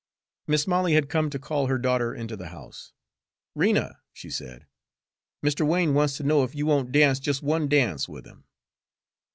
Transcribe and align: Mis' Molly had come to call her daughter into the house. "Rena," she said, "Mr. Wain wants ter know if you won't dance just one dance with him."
Mis' 0.47 0.65
Molly 0.65 0.93
had 0.93 1.09
come 1.09 1.29
to 1.29 1.37
call 1.37 1.67
her 1.67 1.77
daughter 1.77 2.11
into 2.11 2.35
the 2.35 2.47
house. 2.47 2.91
"Rena," 3.53 3.99
she 4.11 4.31
said, 4.31 4.65
"Mr. 5.45 5.63
Wain 5.63 5.93
wants 5.93 6.17
ter 6.17 6.23
know 6.23 6.43
if 6.43 6.55
you 6.55 6.65
won't 6.65 6.91
dance 6.91 7.19
just 7.19 7.43
one 7.43 7.67
dance 7.69 8.09
with 8.09 8.25
him." 8.25 8.45